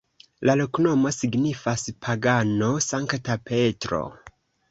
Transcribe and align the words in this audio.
La 0.49 0.53
loknomo 0.61 1.11
signifas: 1.15 1.83
pagano-Sankta 2.07 3.39
Petro. 3.51 4.01